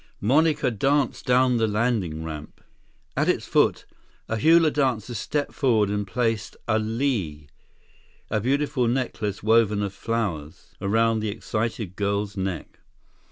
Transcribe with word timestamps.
Monica 0.19 0.71
danced 0.71 1.27
down 1.27 1.57
the 1.57 1.67
landing 1.67 2.23
ramp. 2.23 2.59
At 3.15 3.29
its 3.29 3.45
foot, 3.45 3.85
a 4.27 4.37
hula 4.37 4.71
dancer 4.71 5.13
stepped 5.13 5.53
forward 5.53 5.91
and 5.91 6.07
placed 6.07 6.57
a 6.67 6.79
lei, 6.79 7.45
a 8.31 8.39
beautiful 8.41 8.87
necklace 8.87 9.43
woven 9.43 9.83
of 9.83 9.93
flowers—around 9.93 11.19
the 11.19 11.29
excited 11.29 11.95
girl's 11.95 12.35
neck. 12.35 12.79